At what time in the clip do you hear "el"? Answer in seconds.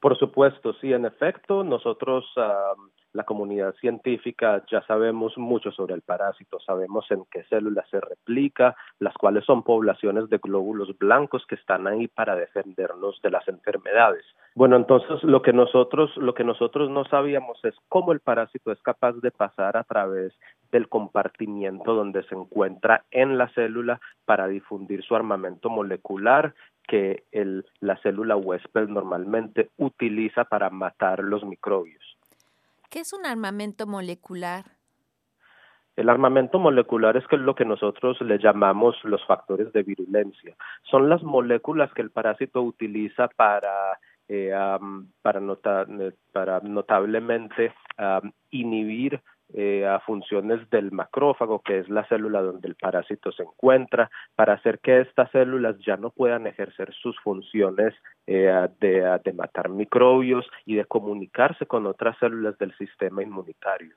5.94-6.00, 18.12-18.20, 27.30-27.64, 35.94-36.08, 42.02-42.10, 52.68-52.76